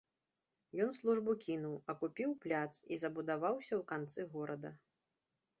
[0.85, 4.77] Ён службу кінуў, а купіў пляц і забудаваўся ў канцы горада.